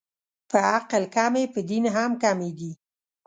[0.49, 2.71] په عقل کمې، په دین هم کمې دي